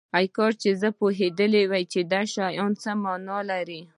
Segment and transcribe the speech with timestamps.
[0.35, 3.81] کاشکې زه پوهیدای چې دا شیان څه معنی لري